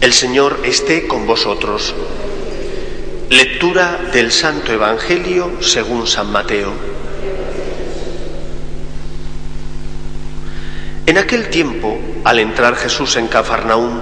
El 0.00 0.12
Señor 0.12 0.60
esté 0.64 1.08
con 1.08 1.26
vosotros. 1.26 1.94
Lectura 3.30 3.98
del 4.12 4.30
Santo 4.30 4.70
Evangelio 4.70 5.50
según 5.60 6.06
San 6.06 6.30
Mateo. 6.30 6.70
En 11.06 11.16
aquel 11.16 11.48
tiempo, 11.48 11.98
al 12.24 12.38
entrar 12.40 12.76
Jesús 12.76 13.16
en 13.16 13.26
Cafarnaúm, 13.26 13.98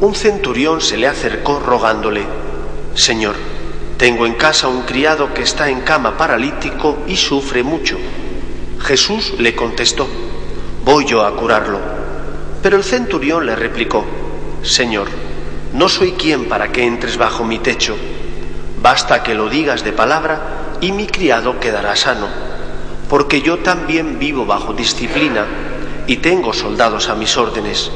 un 0.00 0.14
centurión 0.14 0.80
se 0.80 0.96
le 0.96 1.08
acercó 1.08 1.58
rogándole, 1.58 2.22
Señor, 2.94 3.34
tengo 3.98 4.26
en 4.26 4.34
casa 4.34 4.68
un 4.68 4.82
criado 4.82 5.34
que 5.34 5.42
está 5.42 5.68
en 5.68 5.80
cama 5.80 6.16
paralítico 6.16 6.98
y 7.08 7.16
sufre 7.16 7.64
mucho. 7.64 7.98
Jesús 8.80 9.34
le 9.38 9.56
contestó, 9.56 10.06
voy 10.84 11.06
yo 11.06 11.26
a 11.26 11.36
curarlo. 11.36 11.80
Pero 12.62 12.76
el 12.76 12.84
centurión 12.84 13.46
le 13.46 13.56
replicó, 13.56 14.04
Señor, 14.62 15.08
no 15.74 15.88
soy 15.88 16.12
quien 16.12 16.48
para 16.48 16.70
que 16.70 16.86
entres 16.86 17.16
bajo 17.16 17.44
mi 17.44 17.58
techo. 17.58 17.96
Basta 18.80 19.24
que 19.24 19.34
lo 19.34 19.48
digas 19.48 19.82
de 19.82 19.92
palabra 19.92 20.76
y 20.80 20.92
mi 20.92 21.06
criado 21.08 21.58
quedará 21.58 21.96
sano, 21.96 22.28
porque 23.08 23.42
yo 23.42 23.58
también 23.58 24.20
vivo 24.20 24.46
bajo 24.46 24.72
disciplina 24.72 25.44
y 26.06 26.18
tengo 26.18 26.52
soldados 26.52 27.08
a 27.08 27.16
mis 27.16 27.36
órdenes. 27.36 27.90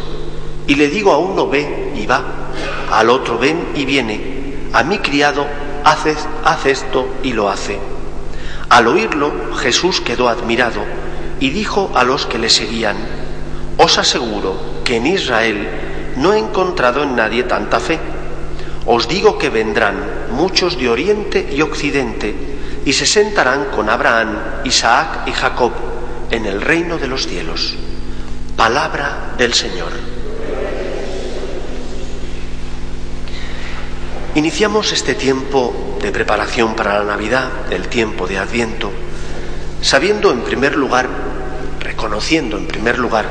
Y 0.67 0.75
le 0.75 0.89
digo 0.89 1.13
a 1.13 1.19
uno 1.19 1.49
ve 1.49 1.93
y 1.95 2.05
va, 2.05 2.25
al 2.91 3.11
otro 3.11 3.39
ven 3.39 3.69
y 3.77 3.85
viene, 3.85 4.55
a 4.73 4.83
mi 4.83 4.99
criado 4.99 5.47
haz, 5.85 6.67
esto 6.67 7.09
y 7.23 7.33
lo 7.33 7.49
hace. 7.49 7.79
Al 8.71 8.89
oírlo, 8.89 9.33
Jesús 9.57 10.01
quedó 10.01 10.29
admirado 10.29 10.81
y 11.39 11.51
dijo 11.51 11.93
a 11.95 12.03
los 12.03 12.27
que 12.27 12.39
le 12.39 12.51
seguían, 12.51 12.97
Os 13.77 13.99
aseguro 13.99 14.57
que 14.85 14.97
en 14.97 15.07
Israel 15.07 15.88
no 16.19 16.35
he 16.35 16.39
encontrado 16.39 17.03
en 17.03 17.17
nadie 17.17 17.45
tanta 17.45 17.81
fe. 17.81 17.99
Os 18.87 19.09
digo 19.09 19.39
que 19.39 19.51
vendrán 19.51 20.29
muchos 20.31 20.79
de 20.79 20.89
oriente 20.89 21.49
y 21.53 21.61
occidente 21.63 22.35
y 22.85 22.93
se 22.93 23.07
sentarán 23.07 23.67
con 23.67 23.89
Abraham, 23.89 24.39
Isaac 24.65 25.27
y 25.27 25.33
Jacob 25.33 25.73
en 26.31 26.47
el 26.47 26.61
reino 26.61 26.99
de 26.99 27.07
los 27.07 27.27
cielos. 27.27 27.75
Palabra 28.57 29.35
del 29.37 29.55
Señor. 29.55 29.93
Iniciamos 34.35 34.93
este 34.93 35.15
tiempo 35.15 35.99
de 36.01 36.13
preparación 36.13 36.75
para 36.75 36.99
la 36.99 37.05
Navidad, 37.05 37.49
el 37.71 37.89
tiempo 37.89 38.27
de 38.27 38.39
Adviento, 38.39 38.93
sabiendo 39.81 40.31
en 40.31 40.43
primer 40.43 40.77
lugar, 40.77 41.09
reconociendo 41.81 42.57
en 42.57 42.67
primer 42.67 42.99
lugar, 42.99 43.27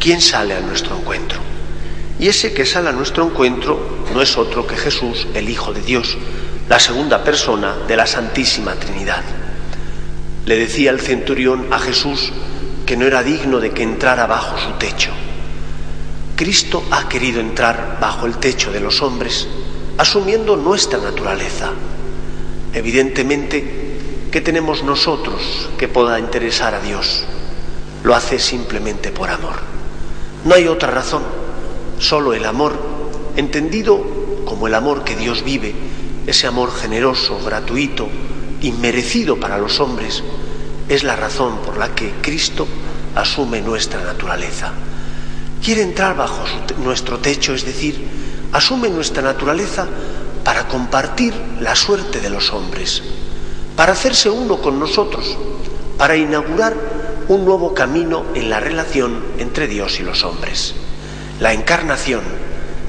quién 0.00 0.20
sale 0.20 0.54
a 0.54 0.60
nuestro 0.60 0.96
encuentro. 0.96 1.53
Y 2.18 2.28
ese 2.28 2.52
que 2.52 2.64
sale 2.64 2.88
a 2.88 2.92
nuestro 2.92 3.26
encuentro 3.26 4.04
no 4.14 4.22
es 4.22 4.36
otro 4.36 4.66
que 4.66 4.76
Jesús, 4.76 5.26
el 5.34 5.48
Hijo 5.48 5.72
de 5.72 5.82
Dios, 5.82 6.16
la 6.68 6.78
segunda 6.78 7.24
persona 7.24 7.76
de 7.88 7.96
la 7.96 8.06
Santísima 8.06 8.74
Trinidad. 8.74 9.22
Le 10.46 10.56
decía 10.56 10.90
el 10.90 11.00
centurión 11.00 11.66
a 11.70 11.78
Jesús 11.78 12.32
que 12.86 12.96
no 12.96 13.06
era 13.06 13.22
digno 13.22 13.60
de 13.60 13.70
que 13.70 13.82
entrara 13.82 14.26
bajo 14.26 14.58
su 14.58 14.72
techo. 14.78 15.10
Cristo 16.36 16.84
ha 16.90 17.08
querido 17.08 17.40
entrar 17.40 17.98
bajo 18.00 18.26
el 18.26 18.36
techo 18.36 18.72
de 18.72 18.80
los 18.80 19.02
hombres 19.02 19.46
asumiendo 19.96 20.56
nuestra 20.56 20.98
naturaleza. 20.98 21.70
Evidentemente, 22.72 23.98
¿qué 24.30 24.40
tenemos 24.40 24.82
nosotros 24.82 25.68
que 25.78 25.88
pueda 25.88 26.18
interesar 26.18 26.74
a 26.74 26.80
Dios? 26.80 27.24
Lo 28.02 28.14
hace 28.14 28.38
simplemente 28.38 29.10
por 29.10 29.30
amor. 29.30 29.54
No 30.44 30.54
hay 30.54 30.66
otra 30.66 30.90
razón, 30.90 31.22
solo 31.98 32.34
el 32.34 32.44
amor, 32.44 32.74
entendido 33.36 34.02
como 34.44 34.66
el 34.66 34.74
amor 34.74 35.04
que 35.04 35.16
Dios 35.16 35.42
vive, 35.44 35.74
ese 36.26 36.46
amor 36.46 36.72
generoso, 36.72 37.38
gratuito, 37.44 38.08
inmerecido 38.62 39.38
para 39.38 39.58
los 39.58 39.80
hombres, 39.80 40.22
es 40.88 41.02
la 41.02 41.16
razón 41.16 41.58
por 41.58 41.76
la 41.76 41.94
que 41.94 42.12
Cristo 42.22 42.66
asume 43.14 43.60
nuestra 43.60 44.02
naturaleza. 44.02 44.72
Quiere 45.62 45.82
entrar 45.82 46.16
bajo 46.16 46.44
nuestro 46.82 47.18
techo, 47.18 47.54
es 47.54 47.64
decir, 47.64 48.06
asume 48.52 48.90
nuestra 48.90 49.22
naturaleza 49.22 49.86
para 50.44 50.68
compartir 50.68 51.32
la 51.60 51.74
suerte 51.74 52.20
de 52.20 52.30
los 52.30 52.52
hombres, 52.52 53.02
para 53.76 53.92
hacerse 53.92 54.28
uno 54.28 54.58
con 54.58 54.78
nosotros, 54.78 55.36
para 55.96 56.16
inaugurar 56.16 56.74
un 57.28 57.44
nuevo 57.44 57.72
camino 57.72 58.24
en 58.34 58.50
la 58.50 58.60
relación 58.60 59.24
entre 59.38 59.66
Dios 59.66 59.98
y 60.00 60.02
los 60.02 60.22
hombres. 60.24 60.74
La 61.40 61.52
encarnación 61.52 62.22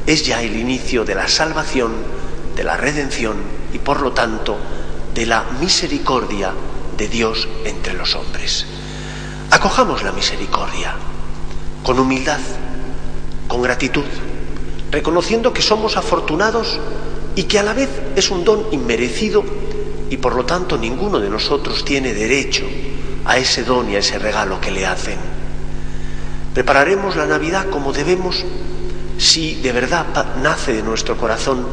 es 0.05 0.25
ya 0.25 0.41
el 0.41 0.55
inicio 0.55 1.03
de 1.05 1.15
la 1.15 1.27
salvación, 1.27 1.91
de 2.55 2.63
la 2.63 2.77
redención 2.77 3.37
y 3.73 3.79
por 3.79 4.01
lo 4.01 4.11
tanto 4.13 4.57
de 5.13 5.25
la 5.25 5.45
misericordia 5.59 6.53
de 6.97 7.07
Dios 7.07 7.47
entre 7.65 7.93
los 7.93 8.15
hombres. 8.15 8.65
Acojamos 9.51 10.03
la 10.03 10.11
misericordia 10.11 10.93
con 11.83 11.99
humildad, 11.99 12.39
con 13.47 13.61
gratitud 13.61 14.03
reconociendo 14.95 15.51
que 15.51 15.61
somos 15.61 15.97
afortunados 15.97 16.79
y 17.35 17.43
que 17.43 17.59
a 17.59 17.63
la 17.63 17.73
vez 17.73 17.89
es 18.15 18.31
un 18.31 18.45
don 18.45 18.67
inmerecido 18.71 19.43
y 20.09 20.15
por 20.15 20.35
lo 20.35 20.45
tanto 20.45 20.77
ninguno 20.77 21.19
de 21.19 21.29
nosotros 21.29 21.83
tiene 21.83 22.13
derecho 22.13 22.63
a 23.25 23.37
ese 23.37 23.63
don 23.63 23.89
y 23.89 23.95
a 23.95 23.99
ese 23.99 24.19
regalo 24.19 24.61
que 24.61 24.71
le 24.71 24.85
hacen. 24.85 25.34
Prepararemos 26.55 27.17
la 27.17 27.25
Navidad 27.25 27.65
como 27.69 27.91
debemos 27.91 28.45
si 29.17 29.55
de 29.55 29.73
verdad 29.73 30.05
nace 30.41 30.71
de 30.71 30.83
nuestro 30.83 31.17
corazón 31.17 31.67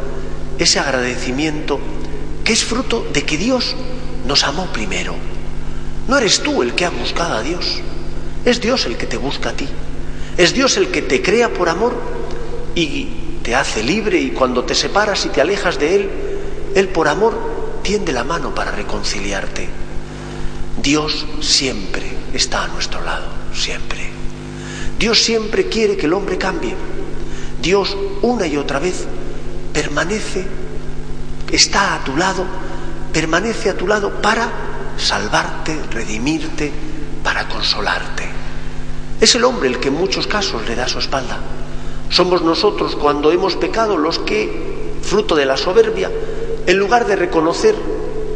ese 0.59 0.81
agradecimiento 0.81 1.79
que 2.43 2.53
es 2.53 2.65
fruto 2.65 3.07
de 3.13 3.23
que 3.23 3.39
Dios 3.39 3.77
nos 4.27 4.43
amó 4.43 4.67
primero. 4.73 5.15
No 6.09 6.19
eres 6.19 6.41
tú 6.43 6.65
el 6.65 6.75
que 6.75 6.85
ha 6.85 6.91
buscado 6.91 7.35
a 7.35 7.43
Dios, 7.43 7.81
es 8.45 8.61
Dios 8.61 8.85
el 8.87 8.97
que 8.97 9.07
te 9.07 9.17
busca 9.17 9.51
a 9.51 9.53
ti. 9.53 9.69
Es 10.37 10.53
Dios 10.53 10.77
el 10.77 10.89
que 10.89 11.03
te 11.03 11.23
crea 11.23 11.53
por 11.55 11.69
amor 11.69 11.95
y 12.75 13.09
te 13.45 13.55
hace 13.55 13.85
libre 13.85 14.19
y 14.19 14.31
cuando 14.31 14.65
te 14.65 14.75
separas 14.75 15.25
y 15.27 15.29
te 15.29 15.41
alejas 15.41 15.79
de 15.79 15.95
Él, 15.95 16.11
Él 16.75 16.89
por 16.89 17.07
amor 17.07 17.39
tiende 17.85 18.13
la 18.13 18.25
mano 18.25 18.53
para 18.53 18.73
reconciliarte. 18.73 19.69
Dios 20.83 21.25
siempre 21.41 22.03
está 22.35 22.65
a 22.65 22.69
nuestro 22.69 23.01
lado, 23.05 23.29
siempre. 23.55 24.12
Dios 24.99 25.23
siempre 25.23 25.69
quiere 25.69 25.97
que 25.97 26.07
el 26.07 26.13
hombre 26.13 26.39
cambie. 26.39 26.75
Dios 27.61 27.97
una 28.23 28.47
y 28.47 28.57
otra 28.57 28.79
vez 28.79 29.07
permanece, 29.73 30.45
está 31.51 31.95
a 31.95 32.05
tu 32.05 32.17
lado, 32.17 32.45
permanece 33.13 33.71
a 33.71 33.77
tu 33.77 33.87
lado 33.87 34.21
para 34.21 34.51
salvarte, 34.97 35.77
redimirte, 35.91 36.71
para 37.23 37.49
consolarte. 37.49 38.25
Es 39.21 39.35
el 39.35 39.45
hombre 39.45 39.69
el 39.69 39.79
que 39.79 39.89
en 39.89 39.95
muchos 39.95 40.27
casos 40.27 40.67
le 40.69 40.75
da 40.75 40.89
su 40.89 40.99
espalda. 40.99 41.39
Somos 42.11 42.43
nosotros 42.43 42.97
cuando 42.97 43.31
hemos 43.33 43.57
pecado 43.57 43.97
los 43.97 44.19
que, 44.19 44.93
fruto 45.03 45.35
de 45.37 45.47
la 45.47 45.57
soberbia, 45.57 46.11
en 46.67 46.77
lugar 46.77 47.07
de 47.07 47.17
reconocer 47.17 47.75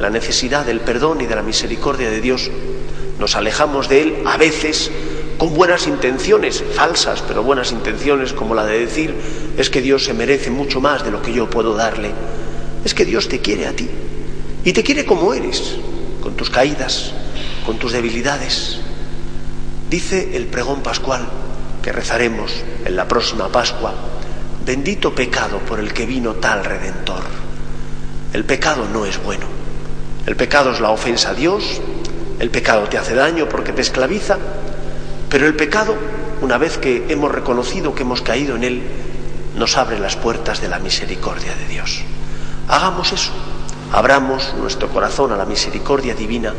la 0.01 0.11
necesidad 0.11 0.65
del 0.65 0.81
perdón 0.81 1.21
y 1.21 1.27
de 1.27 1.35
la 1.35 1.43
misericordia 1.43 2.11
de 2.11 2.21
Dios, 2.21 2.51
nos 3.19 3.35
alejamos 3.35 3.89
de 3.89 4.03
Él 4.03 4.23
a 4.27 4.37
veces 4.37 4.91
con 5.39 5.55
buenas 5.55 5.87
intenciones, 5.87 6.65
falsas, 6.75 7.23
pero 7.27 7.43
buenas 7.43 7.73
intenciones, 7.73 8.33
como 8.33 8.55
la 8.55 8.65
de 8.65 8.79
decir, 8.79 9.15
es 9.59 9.69
que 9.69 9.83
Dios 9.83 10.05
se 10.05 10.15
merece 10.15 10.51
mucho 10.51 10.81
más 10.81 11.05
de 11.05 11.11
lo 11.11 11.21
que 11.21 11.33
yo 11.33 11.51
puedo 11.51 11.75
darle. 11.75 12.11
Es 12.85 12.95
que 12.95 13.05
Dios 13.05 13.29
te 13.29 13.41
quiere 13.41 13.67
a 13.67 13.73
ti 13.73 13.89
y 14.65 14.73
te 14.73 14.83
quiere 14.83 15.05
como 15.05 15.35
eres, 15.35 15.77
con 16.23 16.35
tus 16.35 16.51
caídas, 16.51 17.13
con 17.65 17.79
tus 17.79 17.93
debilidades. 17.93 18.79
Dice 19.91 20.37
el 20.37 20.47
pregón 20.47 20.83
pascual, 20.83 21.29
que 21.83 21.93
rezaremos 21.93 22.53
en 22.85 22.97
la 22.97 23.07
próxima 23.07 23.49
Pascua, 23.49 23.95
bendito 24.65 25.15
pecado 25.15 25.59
por 25.61 25.79
el 25.79 25.93
que 25.93 26.07
vino 26.07 26.35
tal 26.35 26.65
redentor. 26.65 27.23
El 28.33 28.45
pecado 28.45 28.89
no 28.93 29.07
es 29.07 29.23
bueno. 29.23 29.47
El 30.27 30.35
pecado 30.35 30.73
es 30.73 30.81
la 30.81 30.91
ofensa 30.91 31.31
a 31.31 31.35
Dios, 31.35 31.81
el 32.41 32.51
pecado 32.51 32.89
te 32.89 32.99
hace 32.99 33.15
daño 33.15 33.49
porque 33.49 33.73
te 33.73 33.83
esclaviza, 33.83 34.37
pero 35.29 35.47
el 35.47 35.55
pecado, 35.55 35.95
una 36.41 36.59
vez 36.59 36.79
que 36.79 37.07
hemos 37.09 37.33
reconocido 37.33 37.95
que 37.95 38.03
hemos 38.03 38.23
caído 38.23 38.57
en 38.57 38.65
él, 38.65 38.83
nos 39.57 39.77
abre 39.77 39.99
las 39.99 40.17
puertas 40.17 40.61
de 40.61 40.69
la 40.69 40.79
misericordia 40.79 41.55
de 41.55 41.67
Dios. 41.67 42.03
Hagamos 42.69 43.13
eso, 43.13 43.33
abramos 43.93 44.55
nuestro 44.59 44.89
corazón 44.89 45.33
a 45.33 45.37
la 45.37 45.47
misericordia 45.47 46.15
divina 46.15 46.53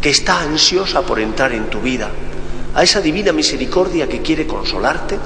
que 0.00 0.10
está 0.10 0.40
ansiosa 0.40 1.02
por 1.02 1.20
entrar 1.20 1.52
en 1.52 1.70
tu 1.70 1.80
vida 1.80 2.10
a 2.74 2.82
esa 2.82 3.00
divina 3.00 3.32
misericordia 3.32 4.06
que 4.06 4.20
quiere 4.20 4.46
consolarte, 4.46 5.18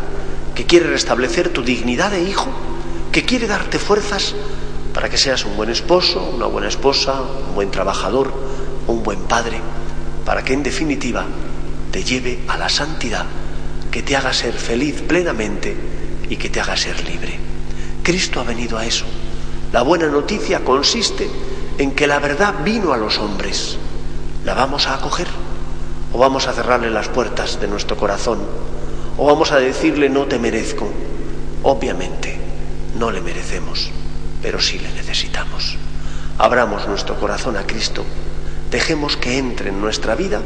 que 0.54 0.66
quiere 0.66 0.86
restablecer 0.86 1.48
tu 1.48 1.62
dignidad 1.62 2.12
de 2.12 2.22
hijo, 2.22 2.48
que 3.10 3.24
quiere 3.24 3.48
darte 3.48 3.80
fuerzas 3.80 4.34
para 4.94 5.08
que 5.08 5.18
seas 5.18 5.44
un 5.44 5.56
buen 5.56 5.68
esposo, 5.68 6.22
una 6.34 6.46
buena 6.46 6.68
esposa, 6.68 7.20
un 7.48 7.54
buen 7.56 7.70
trabajador, 7.72 8.32
un 8.86 9.02
buen 9.02 9.20
padre, 9.22 9.60
para 10.24 10.44
que 10.44 10.52
en 10.52 10.62
definitiva 10.62 11.24
te 11.90 12.04
lleve 12.04 12.40
a 12.48 12.56
la 12.56 12.68
santidad, 12.68 13.26
que 13.90 14.02
te 14.02 14.16
haga 14.16 14.32
ser 14.32 14.52
feliz 14.52 15.02
plenamente 15.02 15.76
y 16.28 16.36
que 16.36 16.48
te 16.48 16.60
haga 16.60 16.76
ser 16.76 17.04
libre. 17.04 17.38
Cristo 18.02 18.40
ha 18.40 18.44
venido 18.44 18.78
a 18.78 18.86
eso. 18.86 19.04
La 19.72 19.82
buena 19.82 20.06
noticia 20.06 20.64
consiste 20.64 21.28
en 21.78 21.92
que 21.92 22.06
la 22.06 22.18
verdad 22.18 22.54
vino 22.64 22.92
a 22.92 22.96
los 22.96 23.18
hombres. 23.18 23.76
¿La 24.44 24.54
vamos 24.54 24.86
a 24.86 24.94
acoger? 24.94 25.28
¿O 26.12 26.18
vamos 26.18 26.46
a 26.48 26.52
cerrarle 26.52 26.90
las 26.90 27.08
puertas 27.08 27.60
de 27.60 27.68
nuestro 27.68 27.96
corazón? 27.96 28.40
¿O 29.16 29.26
vamos 29.26 29.52
a 29.52 29.58
decirle 29.58 30.08
no 30.08 30.26
te 30.26 30.38
merezco? 30.38 30.88
Obviamente, 31.62 32.36
no 32.98 33.10
le 33.10 33.20
merecemos, 33.20 33.90
pero 34.42 34.60
sí 34.60 34.78
le 34.78 34.92
necesitamos. 34.92 35.76
Abramos 36.38 36.88
nuestro 36.88 37.18
corazón 37.20 37.56
a 37.56 37.66
Cristo, 37.66 38.04
dejemos 38.70 39.16
que 39.16 39.38
entre 39.38 39.68
en 39.68 39.80
nuestra 39.80 40.14
vida, 40.14 40.40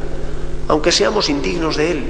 aunque 0.69 0.93
seamos 0.93 1.28
indignos 1.28 1.76
de 1.76 1.90
Él, 1.90 2.05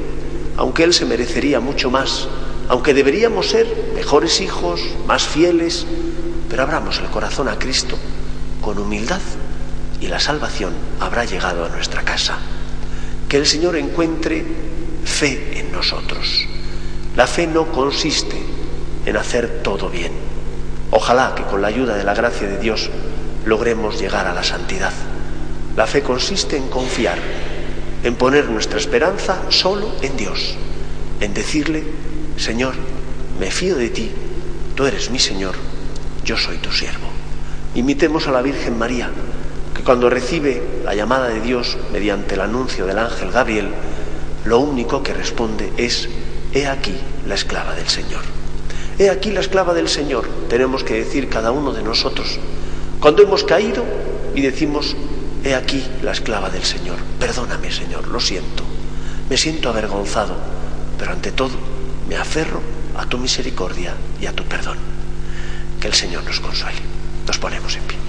aunque 0.57 0.85
Él 0.85 0.95
se 0.95 1.05
merecería 1.05 1.61
mucho 1.61 1.91
más, 1.91 2.29
aunque 2.69 2.95
deberíamos 2.95 3.49
ser 3.49 3.67
mejores 3.95 4.41
hijos, 4.41 4.81
más 5.07 5.25
fieles, 5.25 5.87
pero 6.49 6.63
abramos 6.63 6.99
el 6.99 7.07
corazón 7.07 7.49
a 7.49 7.59
Cristo 7.59 7.97
con 8.61 8.79
humildad 8.79 9.21
y 10.01 10.07
la 10.07 10.21
salvación 10.21 10.73
habrá 11.01 11.25
llegado 11.25 11.65
a 11.65 11.69
nuestra 11.69 12.03
casa. 12.03 12.39
Que 13.29 13.37
el 13.37 13.47
Señor 13.47 13.77
encuentre 13.77 14.45
fe 15.05 15.59
en 15.59 15.73
nosotros. 15.73 16.47
La 17.17 17.27
fe 17.27 17.47
no 17.47 17.71
consiste 17.73 18.37
en 19.07 19.17
hacer 19.17 19.63
todo 19.63 19.89
bien. 19.89 20.13
Ojalá 20.91 21.35
que 21.35 21.43
con 21.45 21.61
la 21.61 21.69
ayuda 21.69 21.97
de 21.97 22.05
la 22.05 22.15
gracia 22.15 22.47
de 22.47 22.59
Dios 22.59 22.91
logremos 23.45 24.01
llegar 24.01 24.27
a 24.27 24.35
la 24.35 24.43
santidad. 24.43 24.93
La 25.77 25.87
fe 25.87 26.03
consiste 26.03 26.57
en 26.57 26.69
confiar, 26.69 27.19
en 28.05 28.15
poner 28.17 28.49
nuestra 28.49 28.79
esperanza 28.79 29.43
solo 29.49 29.91
en 30.03 30.17
Dios, 30.17 30.55
en 31.21 31.33
decirle, 31.33 31.83
Señor, 32.37 32.75
me 33.41 33.51
fío 33.51 33.77
de 33.77 33.89
ti, 33.89 34.11
tú 34.75 34.85
eres 34.85 35.11
mi 35.11 35.19
Señor, 35.19 35.55
yo 36.23 36.37
soy 36.37 36.59
tu 36.59 36.71
siervo. 36.71 37.09
Imitemos 37.75 38.29
a 38.29 38.31
la 38.31 38.43
Virgen 38.43 38.79
María, 38.79 39.11
que 39.75 39.83
cuando 39.83 40.11
recibe 40.11 40.63
la 40.85 40.95
llamada 40.95 41.29
de 41.29 41.41
Dios 41.41 41.79
mediante 41.93 42.35
el 42.35 42.43
anuncio 42.43 42.87
del 42.87 42.99
ángel 42.99 43.31
Gabriel, 43.33 43.69
lo 44.45 44.61
único 44.61 45.03
que 45.03 45.15
responde 45.15 45.73
es, 45.79 46.09
he 46.53 46.67
aquí 46.67 46.95
la 47.27 47.35
esclava 47.35 47.75
del 47.75 47.89
Señor. 47.89 48.23
He 48.99 49.09
aquí 49.09 49.33
la 49.33 49.41
esclava 49.41 49.73
del 49.73 49.89
Señor, 49.89 50.29
tenemos 50.49 50.85
que 50.85 50.95
decir 50.95 51.29
cada 51.31 51.51
uno 51.51 51.73
de 51.73 51.83
nosotros. 51.83 52.39
Cuando 53.01 53.23
hemos 53.23 53.45
caído 53.45 53.83
y 54.35 54.43
decimos, 54.43 54.95
he 55.45 55.55
aquí 55.55 55.85
la 56.03 56.13
esclava 56.13 56.49
del 56.51 56.65
Señor, 56.65 56.99
perdóname 57.21 57.71
Señor, 57.71 58.09
lo 58.09 58.21
siento, 58.21 58.65
me 59.29 59.37
siento 59.37 59.69
avergonzado, 59.69 60.37
pero 60.99 61.13
ante 61.13 61.33
todo 61.33 61.59
me 62.09 62.17
aferro 62.17 62.61
a 62.97 63.07
tu 63.07 63.19
misericordia 63.19 63.95
y 64.21 64.27
a 64.27 64.33
tu 64.33 64.45
perdón. 64.45 64.79
Que 65.81 65.89
el 65.89 65.95
Señor 65.95 66.25
nos 66.25 66.41
consuele. 66.41 66.81
Nos 67.27 67.39
ponemos 67.39 67.77
en 67.77 67.83
pie. 67.85 68.04